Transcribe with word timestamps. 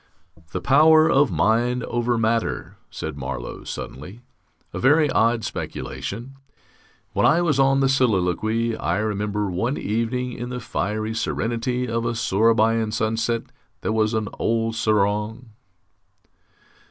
"The 0.51 0.61
power 0.61 1.07
of 1.07 1.29
mind 1.29 1.83
over 1.83 2.17
matter," 2.17 2.75
said 2.89 3.15
Marlow, 3.19 3.63
suddenly, 3.65 4.21
"a 4.73 4.79
very 4.79 5.11
odd 5.11 5.43
speculation. 5.43 6.37
When 7.13 7.27
I 7.27 7.43
was 7.43 7.59
on 7.59 7.81
the 7.81 7.87
Soliloquy, 7.87 8.75
I 8.75 8.97
remember 8.97 9.51
one 9.51 9.77
evening, 9.77 10.33
in 10.33 10.49
the 10.49 10.59
fiery 10.59 11.13
serenity 11.13 11.87
of 11.87 12.03
a 12.05 12.15
Sourabaja 12.15 12.91
sunset, 12.91 13.43
there 13.81 13.93
was 13.93 14.15
an 14.15 14.27
old 14.39 14.73
serang...." 14.75 15.49